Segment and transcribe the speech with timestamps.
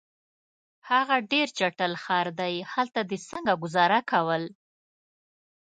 [0.89, 4.43] هغه ډېر چټل ښار دی، هلته دي څنګه ګذاره کول؟